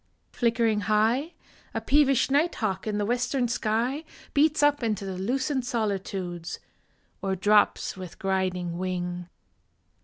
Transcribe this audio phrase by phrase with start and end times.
[0.31, 1.33] Flickering high,
[1.75, 6.57] A peevish night hawk in the western sky Beats up into the lucent solitudes,
[7.21, 9.29] Or drops with griding wing.